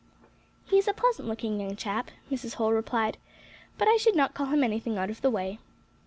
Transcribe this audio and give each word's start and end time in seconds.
"He 0.65 0.79
is 0.79 0.87
a 0.87 0.93
pleasant 0.95 1.27
looking 1.27 1.59
young 1.61 1.75
chap," 1.75 2.09
Mrs. 2.31 2.55
Holl 2.55 2.73
replied, 2.73 3.19
"but 3.77 3.87
I 3.87 3.97
should 3.97 4.15
not 4.15 4.33
call 4.33 4.47
him 4.47 4.63
anything 4.63 4.97
out 4.97 5.11
of 5.11 5.21
the 5.21 5.29
way. 5.29 5.59